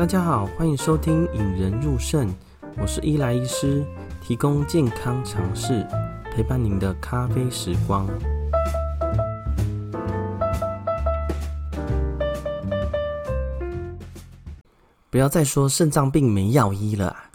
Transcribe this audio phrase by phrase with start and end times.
[0.00, 2.26] 大家好，欢迎收听《引人入肾》，
[2.80, 3.84] 我是伊莱医师，
[4.22, 5.86] 提供健康常识，
[6.32, 8.08] 陪伴您的咖啡时光。
[15.10, 17.30] 不要再说肾脏病没药医了啊！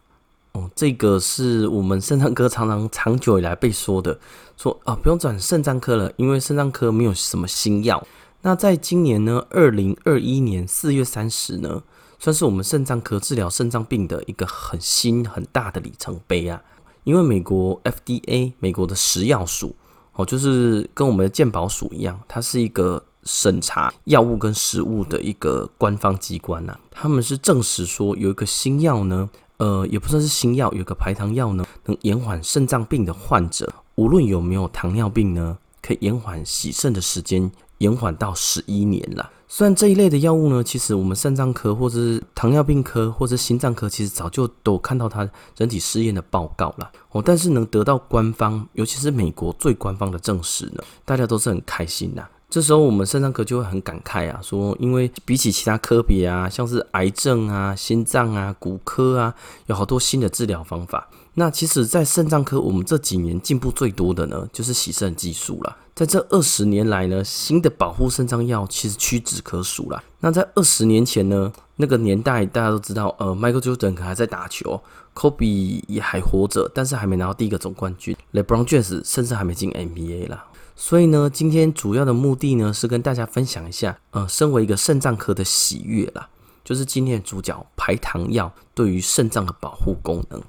[0.54, 4.20] 哦，这个是我们肾脏科常常长久以来被说的，
[4.57, 8.04] 说啊，不用转肾脏科了，因为肾脏科没有什么新药。
[8.41, 11.84] 那在今年呢，二零二一年四月三十呢，
[12.25, 16.59] 算是我们肾脏科治疗肾脏病的一个很新很大的里程碑啊！
[17.03, 19.75] 因为美国 FDA 美国的食药署
[20.13, 26.75] 哦，就是跟我们的健保署一样，它是一个审查药物跟食物的一个官方机关呐。
[26.89, 39.31] 他们是证实说有一个新药呢，呃，也不算是新药，有个排糖药呢，能延缓肾脏病的患者，无论有没有糖尿病呢，可以延缓洗肾的时间，延缓到十一年了。
[39.48, 52.27] 虽然这一类的药物呢，其实我们肾脏科或者是糖尿病科或者心脏科，其实早就都看到它人体试验的报告了哦，但是能得到官方，尤其是美国最官方的证实呢，大家都是很开心的。
[52.49, 59.35] 这时候我们肾脏科就会很感慨啊，说因为比起其他科别啊，像是癌症啊、心脏啊、骨科啊，
[59.67, 61.07] 有好多新的治疗方法。
[61.38, 65.78] 那其实，在肾脏科，我们这几年进步最多的呢，就是洗肾技术了。
[65.94, 70.02] 在这二十年来呢，新的保护肾脏药其实屈指可数了。
[70.22, 74.81] 那在二十年前呢，那个年代大家都知道，呃，Michael Jordan 还在打球
[75.13, 80.46] ，Kobe 也还活着，但是还没拿到第一个总冠军，LeBron James 甚至还没进 NBA 啦。
[80.78, 86.30] 所以呢，今天主要的目的呢，是跟大家分享一下，呃，身为一个肾脏科的喜悦啦，
[86.63, 90.41] 就是今天的主角排糖药对于肾脏的保护功能。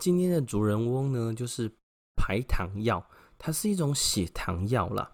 [0.00, 1.70] 今天的主人翁呢，就是
[2.16, 3.04] 排糖药，
[3.38, 5.10] 它是一种血糖药啦。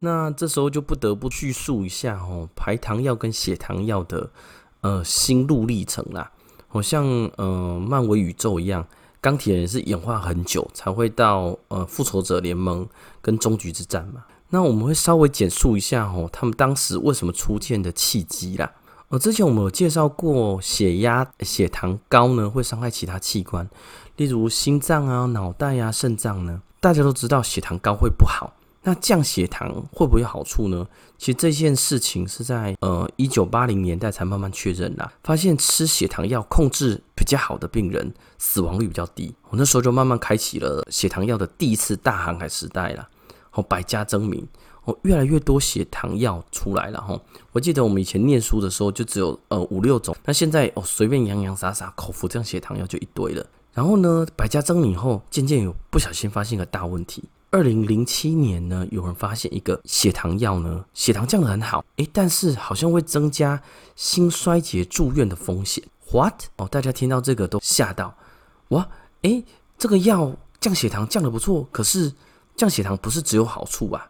[0.00, 4.30] 那这时候就不得不叙述一下哦，排糖药跟血糖药的
[4.80, 6.32] 呃心路历程啦。
[6.66, 7.06] 好像
[7.36, 8.86] 呃漫威宇宙一样，
[9.20, 12.86] 钢铁人是演化很久才会到呃复仇者联盟
[13.22, 14.24] 跟终局之战嘛。
[14.50, 18.70] 那我们会稍微简述一下哦，他们当时为什么出现的契机啦。
[19.08, 23.68] 呃，之前我们有介绍过，血压、血糖高呢会伤害其他器官，
[24.16, 26.62] 例如心脏啊、脑袋啊、肾脏呢。
[26.78, 30.86] 大家都知道血糖高会不好，那降血糖会不会有好处呢？
[31.18, 39.34] 其实这件事情是在呃一九八零年代才慢慢确认啦，发现吃血糖药控制比较好的病人死亡率比较低。
[39.48, 43.08] 我那时候就慢慢开启了血糖药的第一次大航海时代啦。
[43.52, 44.46] 哦，百家争鸣，
[44.84, 47.18] 哦，越来越多血糖药出来了哈。
[47.50, 53.44] 我记得我们以前念书的时候就只有呃五六种，那现在哦随便洋洋洒洒口服这样血糖药就一堆了。
[53.76, 57.22] 然后呢，百家争鸣后，渐渐有不小心发现一个大问题。
[57.50, 63.62] 二零零七年呢，有人发现一个血糖药呢，血糖降得很好，诶，但是好像会增加
[63.94, 65.84] 心衰竭住院的风险。
[66.10, 66.44] What？
[66.56, 68.16] 哦，大家听到这个都吓到，
[68.68, 68.88] 哇，
[69.20, 69.44] 诶，
[69.76, 72.12] 这个药降血糖降得不错，可是。
[72.56, 74.08] 降血糖不是只有好处啊？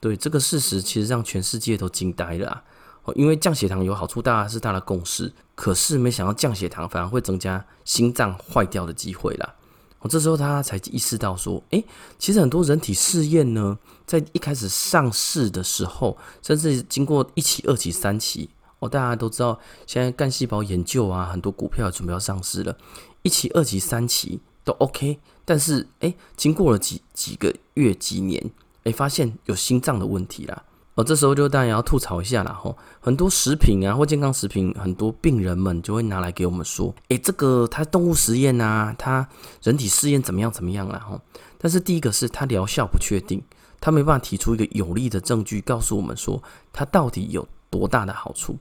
[0.00, 2.62] 对，这个事实，其实让全世界都惊呆了啊！
[3.04, 5.32] 哦，因为降血糖有好处，大家是大的共识。
[5.54, 9.54] 可是没想到降血糖反而会增加心脏坏掉的机会啦。
[9.98, 11.84] 哦，这时候他才意识到说，诶，
[12.18, 22.74] 其实很多人体试验呢，在一开始上市的时候，甚至经过一期、二期、三期，哦，大家都知道，现在干细胞研究啊，很多股票准备要上市了，
[23.20, 25.18] 一期、二期、三期都 OK。
[25.44, 28.50] 但是，哎，经过了几几个月、几年，
[28.84, 30.62] 哎，发现有心脏的问题啦。
[31.02, 32.52] 这时候就当然要吐槽一下啦。
[32.52, 39.28] 吼，很多食品啊或健康食品，很多病人们就会拿来给我们说，哎，这个它动物实验啊，它
[39.62, 40.98] 人体试验怎么样怎么样啦。
[41.08, 41.20] 吼，
[41.58, 43.42] 但是第一个是它疗效不确定，
[43.80, 46.42] 它没办法提出一个有力的证据告诉我们说
[46.72, 48.58] 它到底有多大的好处。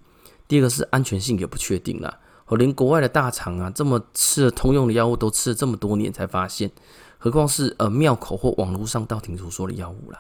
[0.48, 2.18] 第二个是安全性也不确定啦。
[2.48, 6.72] 我连国外的大厂啊，这么吃了通用的药物都吃了这么多年才发现，
[7.18, 10.20] 何况是呃庙口或网络上道听途说的药物啦。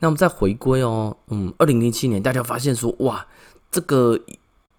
[0.00, 3.26] 那我们再回归哦，嗯，二零零七年大家发现说，哇，
[3.70, 4.18] 这个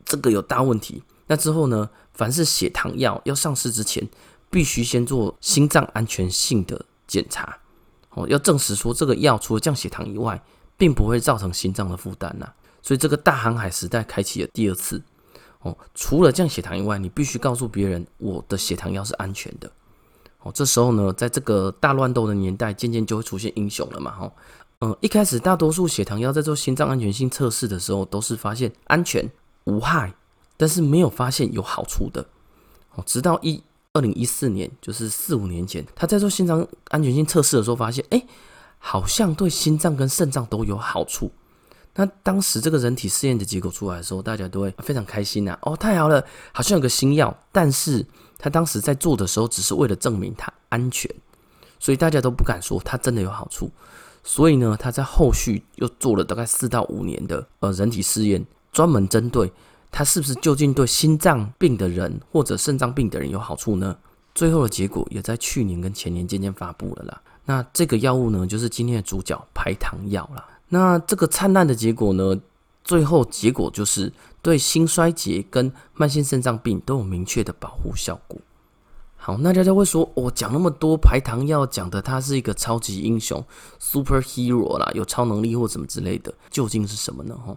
[0.06, 1.04] 这个有大问题。
[1.28, 4.08] 那之后呢，凡是血糖药要上市之前，
[4.50, 7.60] 必须先做心脏安全性的检查，
[8.12, 10.42] 哦，要证实说这个药除了降血糖以外，
[10.78, 12.52] 并不会造成心脏的负担呐。
[12.82, 15.02] 所以这个大航海时代开启了第二次。
[15.62, 19.70] 哦，除了降血糖以外，你必须告诉别人我的血糖药是安全的。
[20.40, 24.10] 哦，这时候呢，在这个大乱斗的年代，渐渐就会出现英雄了嘛。
[24.12, 24.32] 哈，
[24.82, 29.30] 嗯，一开始大多数血糖药在做心脏安全性测试的时候，都是发现安全
[29.66, 30.14] 无害，
[30.56, 32.26] 但是没有发现有好处的。
[32.96, 33.62] 哦，直到一
[33.92, 38.24] 二零一四年，就是四五年前，他在做心脏安全性测试的时候，发现哎，
[38.78, 41.30] 好像对心脏跟肾脏都有好处。
[41.96, 45.60] 那当时这个人体试验的结果出来的时候，大家都会非常开心呐、啊！
[45.64, 46.24] 哦，太好了，
[46.54, 47.38] 好像有个新药。
[47.52, 48.06] 但是
[48.38, 51.14] 他当时在做的时候，只是为了证明它安全，
[51.80, 53.70] 所以大家都不敢说它真的有好处。
[54.32, 59.52] 所以呢，他在后续又做了大概四到五年的呃人体试验，专门针对
[59.90, 63.98] 他是不是究竟对心脏病的人或者肾脏病的人有好处呢？
[64.36, 67.20] 最后的结果也在去年跟前年渐渐发布了啦。
[67.46, 70.48] 那这个药物呢，就是今天的主角排糖药啦。
[70.68, 72.40] 那这个灿烂的结果呢，
[72.84, 78.40] 最后结果就是对心衰竭跟慢性肾脏病都有明确的保护效果。
[79.22, 83.46] 好，那大家会说，我、讲那么多排糖药，讲的他是一个超级英雄
[83.78, 87.38] ，superhero 啦，有超能力或什么之类的，究竟是什么呢？
[87.46, 87.56] 哈，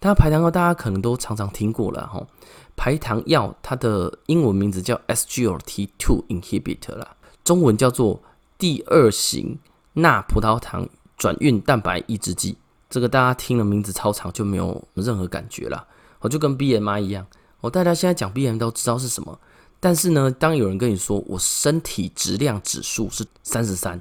[0.00, 2.26] 大家排糖药大家可能都常常听过了哈。
[2.74, 8.20] 排糖药它的英文名字叫 SGLT2 inhibitor 啦，中文叫做
[8.58, 9.56] 第二型
[9.92, 10.86] 钠葡萄糖
[11.16, 12.58] 转运蛋白抑制剂。
[12.90, 15.86] 这个大家听了名字超长就没有任何感觉了，
[16.18, 17.24] 我就跟 BMI 一样，
[17.60, 19.38] 我大家现在讲 BMI 都知道是什么。
[19.84, 24.00] 但是呢，当有人跟你说我身体质量指数是三十三，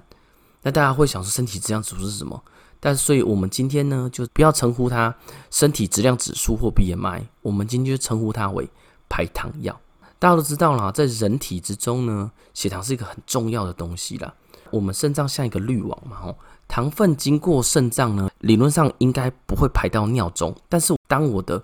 [0.61, 2.41] 那大家会想说身体质量指数是什么？
[2.79, 5.13] 但所以我们今天呢，就不要称呼它
[5.51, 8.69] 身体质量指数或 BMI，我们今天就称呼它为
[9.09, 9.77] 排糖药。
[10.19, 14.33] 大家都知道啦，在人体之中呢，血糖是一个很重要的东西啦。
[14.71, 16.37] 我们肾脏像一个滤网嘛，吼，
[16.69, 21.61] 糖分经过肾脏呢，理论上应该不会排到尿中，但是当我的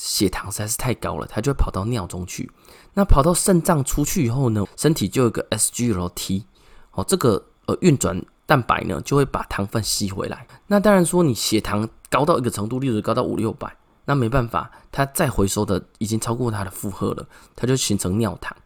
[0.00, 2.48] 血糖实在是太高了，它就会跑到尿中去。
[2.94, 6.44] 那跑到肾脏出去以后呢，身体就有个 SGLT，
[6.92, 10.46] 哦，这个呃运转蛋白呢就会把糖分吸回来。
[10.68, 18.56] 那当然说你血糖高到一个程度，例如高到五六百，那没办法，它再回收的已经超过它的负荷了，它就形成尿糖。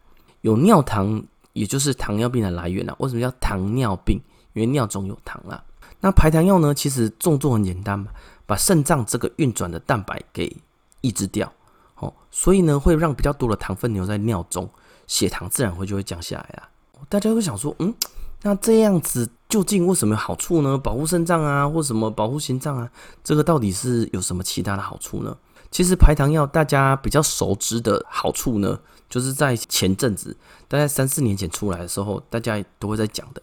[0.41, 2.95] 有尿糖，也就是糖尿病的来源了。
[2.99, 4.21] 为什么叫糖尿病？
[4.53, 5.63] 因为尿中有糖啊。
[5.99, 8.11] 那排糖药呢，其实动作很简单嘛，
[8.45, 10.55] 把肾脏这个运转的蛋白给
[11.03, 11.53] 抑制掉。
[11.97, 14.67] 哦所以呢，会让比较多的糖分留在尿中，
[15.05, 16.67] 血糖自然会就会降下来啊。
[17.07, 17.93] 大家会想说，嗯，
[18.41, 20.75] 那这样子究竟为什么有好处呢？
[20.75, 22.89] 保护肾脏啊，或什么保护心脏啊，
[23.23, 25.37] 这个到底是有什么其他的好处呢？
[25.69, 30.35] 其实排糖药大家比较熟知的好处呢，就是在前阵子，
[30.67, 33.41] 大概三四年前出来的时候，大家都会在讲的，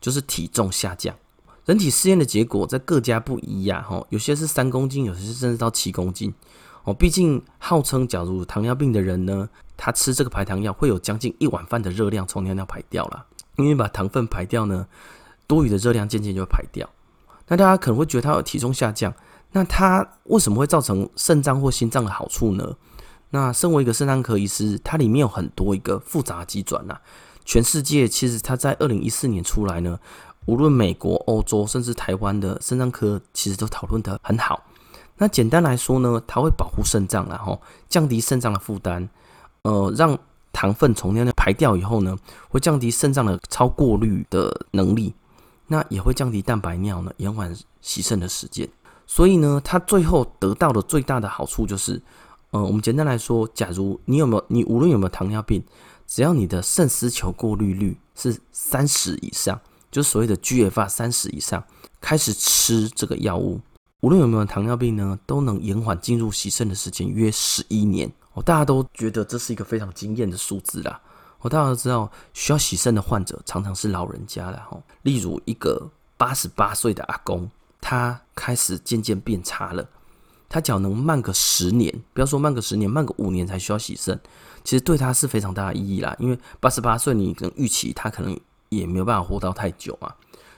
[0.00, 1.14] 就是体重下降。
[1.64, 6.32] 人体试验的结果在各家不一样哈，有些是三公斤，有些甚至到七公斤。
[6.86, 14.86] 哦，毕竟号称，假如糖尿病的人呢，他吃这个排糖药会有将近一碗饭的热量从尿尿排掉了，因为把糖分排掉呢，
[15.48, 16.88] 多余的热量渐渐就会排掉。
[17.48, 19.12] 那大家可能会觉得他有体重下降，
[19.50, 22.76] 那他为什么会造成肾脏或心脏的好处呢？
[23.30, 26.96] 那身为一个肾脏科医师，它里面有很多一个复杂的机转呐。
[27.44, 29.98] 全世界其实它在二零一四年出来呢，
[30.46, 34.62] 无论美国、欧洲甚至台湾的肾脏科，其实都讨论得很好。
[35.18, 39.08] 那简单来说呢，它会保护肾脏，然后降低肾脏的负担，
[39.62, 40.18] 呃，让
[40.52, 42.16] 糖分从尿尿排掉以后呢，
[42.48, 45.14] 会降低肾脏的超过滤的能力，
[45.68, 48.68] 那也会降低蛋白尿呢，延缓洗肾的时间。
[49.06, 52.02] 所以呢，它最后得到的最大的好处就是，
[52.50, 55.62] 呃，我们简单来说，假如你有没有，你无论有没有糖尿病，
[56.06, 61.62] 只要你的肾丝球过滤率是三十以上，就所谓的 GFR 三十以上，
[62.00, 63.60] 开始吃这个药物。
[64.00, 68.42] 无论有没有糖尿病呢，都能延缓进入洗肾的时间约十一年哦。
[68.42, 71.00] 大家都觉得这是一个非常惊艳的数字啦。
[71.40, 74.78] 我，大家都知道需要洗肾的患者常常是老人家了哈。
[75.02, 77.50] 例如一个八十八岁的阿公，
[77.80, 79.88] 他开始渐渐变差了，
[80.48, 84.18] 他只要能慢个十年，不要说慢个十年，慢个五年才需要洗肾，
[84.62, 86.14] 其实对他是非常大的意义啦。
[86.18, 88.38] 因为八十八岁，你可能预期他可能
[88.68, 90.14] 也没有办法活到太久啊。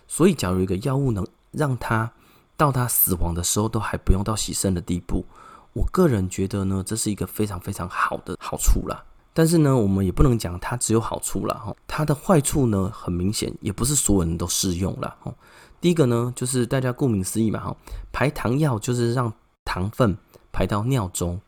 [0.09, 2.11] 所以，假如一个药物能让他
[2.59, 5.25] 到他死亡的时候都还不用到洗肾的地步，
[5.73, 9.05] 我个人觉得呢，这是一个非常非常好的好处啦。
[9.33, 11.55] 但是呢，我们也不能讲它只有好处啦。
[11.55, 15.17] 哈，它的坏处呢，很明显，也不是所有人都适用啦。
[15.21, 15.33] 哈，
[15.81, 17.77] 第一个呢，就是大家顾名思义嘛，哈，
[18.11, 19.33] 排糖药就是让
[19.65, 20.19] 糖分
[20.51, 21.41] 排到尿中，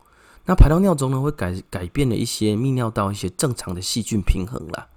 [0.45, 4.87] 那排到尿中呢，会改改变了一些泌尿道一些正常的细菌平衡啦。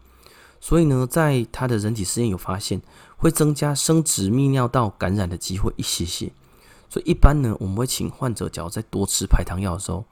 [0.60, 2.80] 所以呢，在他的人体实验有发现。
[3.24, 6.30] 会增加生殖泌尿道感染的机会一些些，
[6.90, 10.04] 所以一般呢，我们会请患者，假如在多吃排糖药的时候，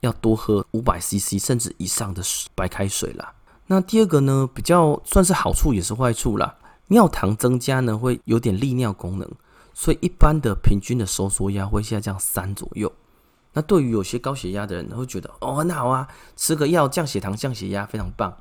[0.00, 2.20] 要多喝五百 CC 甚至以上的
[2.56, 3.32] 白开水啦。
[3.68, 6.56] 那第二个呢，比较算是好处也是坏处啦。
[6.88, 9.30] 尿糖增加呢，会有点利尿功能，
[9.72, 12.92] 所以一般的平均的收缩压会下降三左右。
[13.52, 18.36] 那对于有些高血压的人，会觉得哦很好啊，吃个药降血糖降血压非常棒。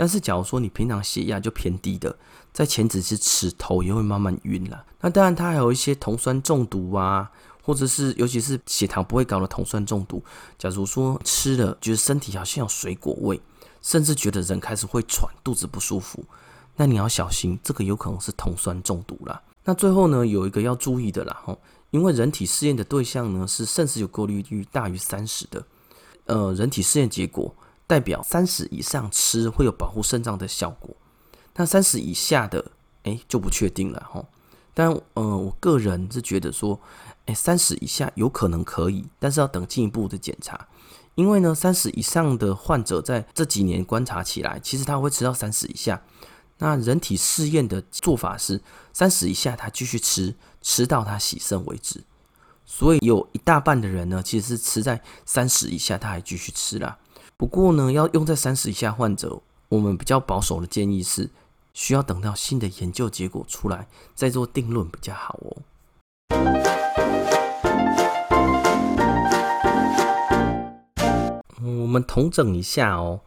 [0.00, 2.16] 但是假如说你平常血压就偏低的，
[2.52, 4.84] 在前几次吃头也会慢慢晕了。
[5.00, 7.28] 那当然，它还有一些酮酸中毒啊，
[7.64, 10.22] 或者是尤其是血糖不会高的酮酸中毒。
[10.56, 13.40] 假如说吃了，觉得身体好像有水果味，
[13.82, 16.24] 甚至觉得人开始会喘，肚子不舒服，
[16.76, 19.42] 那你要小心，这个有可能是酮酸中毒啦。
[19.64, 25.66] 那最后呢，有一个要注意的啦，吼，因为人体试验的对象呢是肾丝球过滤率大于三十的，
[26.26, 27.52] 呃，人体试验结果
[27.88, 30.94] 代表三十以上吃会有保护肾脏的效果，
[31.56, 32.70] 那三十以下的，
[33.02, 34.26] 哎，就不确定了，吼。
[34.74, 36.78] 但呃，我个人是觉得说，
[37.26, 40.68] 哎，三十以下有可能可以，但是要等进一步的检查。
[41.16, 46.00] 因为呢，三十以上的患者在这几年观察起来，其实他会吃到三十以下。
[46.58, 48.60] 那人体试验的做法是，
[48.92, 52.04] 三十以下他继续吃，吃到他洗肾为止。
[52.64, 56.98] 所以有一大半的人呢，其实是吃在三十以下，他还继续吃啦。
[57.38, 61.30] 不过呢，要用在三十以下患者，我们比较保守的建议是。
[61.72, 65.56] 需要等到新的研究结果出来再做定论比较好哦。
[71.62, 73.20] 我们统整一下哦。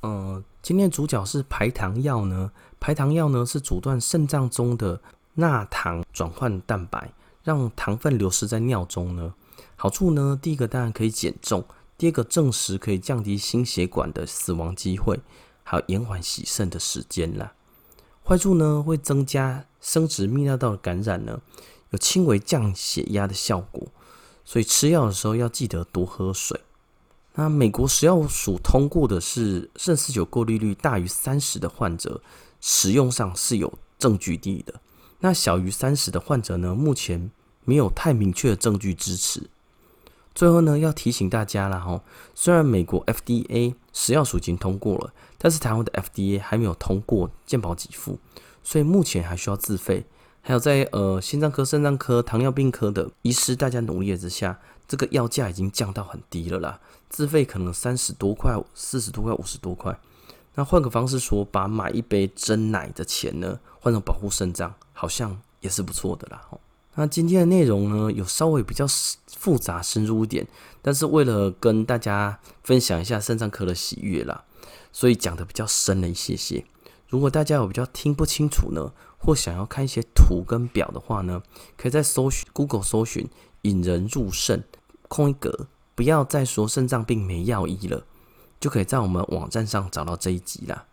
[0.00, 2.50] 嗯，今天主角是排糖药呢。
[2.80, 4.98] 排糖药呢是阻断肾脏中的
[5.34, 9.34] 钠糖转换蛋白，让糖分流失在尿中呢。
[9.76, 11.62] 好处呢，第一个当然可以减重，
[11.98, 15.18] 第二个证实可以降低心血管的死亡机会，
[15.64, 17.52] 还有延缓洗肾的时间啦。
[18.24, 21.40] 坏处呢，会增加生殖泌尿道的感染呢，
[21.90, 23.88] 有轻微降血压的效果，
[24.44, 26.60] 所以吃药的时候要记得多喝水。
[27.34, 32.20] 那美国食药署通过的是肾四九过滤率大于三十的患者，
[32.60, 34.80] 使用上是有证据地的。
[35.18, 37.30] 那小于三十的患者呢，目前
[37.64, 39.50] 没有太明确的证据支持。
[40.38, 42.00] 最后呢，要提醒大家了哈，
[42.32, 48.20] 虽然美国 FDA 食药署已经通过了，但是台湾的 FDA 还没有通过健保给付，
[48.62, 50.06] 所以目前还需要自费。
[50.40, 56.78] 还有在呃心脏科、肾脏科、糖尿病科的医师，大家努力之下，这个药价已经降到很低了啦，
[57.08, 59.98] 自费可能三十多块、四十多块、五十多块。
[60.54, 66.46] 那换个方式说，把买一杯真奶的钱呢，换成保护肾脏，好像也是不错的啦。
[66.98, 68.84] 那今天的内容呢，有稍微比较
[69.28, 70.44] 复杂、深入一点，
[70.82, 74.42] 但是为了跟大家分享一下肾脏科的喜悦啦，
[74.92, 76.64] 所以讲的比较深了一些些。
[77.06, 81.40] 如果大家有比较听不清楚呢，或想要看一些图跟表的话呢，
[81.76, 83.28] 可以在搜寻 Google 搜寻
[83.62, 84.60] “引人入胜”，
[85.06, 88.04] 空一格，不要再说肾脏病没药医了，
[88.58, 90.86] 就可以在我们网站上找到这一集啦。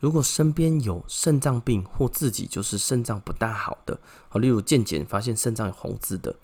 [0.00, 4.00] 如果身边有肾脏病或自己就是肾脏不大好的，
[4.34, 6.34] 例如健检发现肾脏有红字的，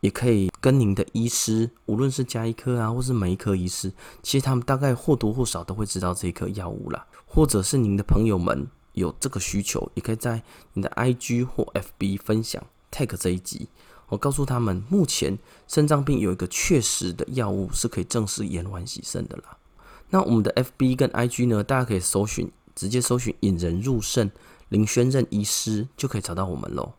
[0.00, 7.06] 也可以跟您的医师，无论是家医科啊，或是门医科医师，其实他们大概或多或少都会知道这一颗药物啦。
[7.26, 13.68] 或者是您的朋友们有这个需求，也可以在你的 IG 或 FB 分享 tag 这一集，
[14.08, 15.38] 我告诉他们，目前
[15.68, 19.58] 肾脏病有一个确实的药物是可以正式延缓洗肾的啦。
[20.08, 22.50] 那我们的 FB 跟 IG 呢，大家可以搜寻。
[22.76, 24.30] 直接搜寻“引人入胜”
[24.70, 26.92] 林宣任医师就可以找到我们喽。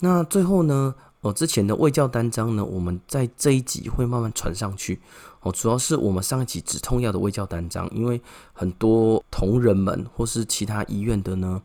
[0.00, 5.00] 那最后呢，哦，之前的卫教单张呢，我们在这一集会慢慢传上去。
[5.42, 8.20] 哦，主要是我们上一集止痛药的卫教单张，因为
[8.52, 11.62] 很多同仁们或是其他医院的呢，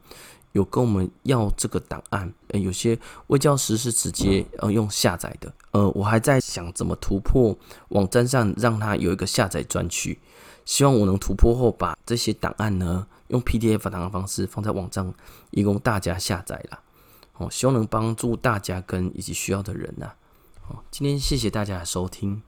[0.54, 2.34] 有跟我们要这个档案。
[2.50, 5.52] 诶，有些卫教师是直接呃用下载的。
[5.72, 7.58] 呃，我还在想怎么突破
[7.90, 10.20] 网站上让它有一个下载专区。
[10.64, 15.14] 希望我能突破后，把这些档案呢，用 PDF 档的方式放在网站，
[15.52, 16.82] 以供大家下载啦。
[17.34, 20.14] 哦，希望能帮助大家跟以及需要的人呐。
[20.70, 22.42] 哦，今天谢谢大家的收听。